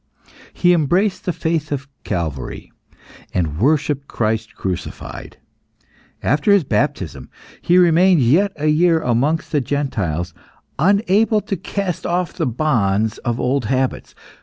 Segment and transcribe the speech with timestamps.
[0.51, 2.71] He embraced the faith of Calvary,
[3.35, 5.37] and worshipped Christ crucified.
[6.23, 7.29] After his baptism
[7.61, 10.33] he remained yet a year amongst the Gentiles,
[10.79, 14.15] unable to cast off the bonds of old habits.